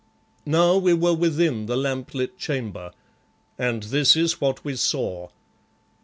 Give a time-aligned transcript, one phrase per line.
[0.47, 2.89] Now we were within the lamp lit chamber,
[3.59, 5.29] and this is what we saw.